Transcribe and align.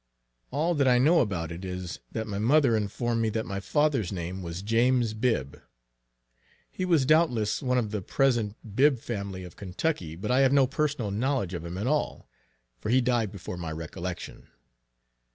All 0.49 0.73
that 0.73 0.87
I 0.87 0.97
know 0.97 1.19
about 1.19 1.51
it 1.51 1.63
is, 1.63 1.99
that 2.11 2.25
my 2.25 2.39
mother 2.39 2.75
informed 2.75 3.21
me 3.21 3.29
that 3.37 3.45
my 3.45 3.59
fathers 3.59 4.11
name 4.11 4.41
was 4.41 4.63
JAMES 4.63 5.13
BIBB. 5.13 5.61
He 6.71 6.85
was 6.85 7.05
doubtless 7.05 7.61
one 7.61 7.77
of 7.77 7.91
the 7.91 8.01
present 8.01 8.55
Bibb 8.75 8.97
family 8.97 9.43
of 9.43 9.55
Kentucky; 9.57 10.15
but 10.15 10.31
I 10.31 10.39
have 10.39 10.53
no 10.53 10.65
personal 10.65 11.11
knowledge 11.11 11.53
of 11.53 11.63
him 11.63 11.77
at 11.77 11.85
all, 11.85 12.27
for 12.79 12.89
he 12.89 12.99
died 12.99 13.31
before 13.31 13.57
my 13.57 13.71
recollection. 13.71 14.47